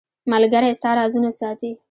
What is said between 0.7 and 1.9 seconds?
ستا رازونه ساتي.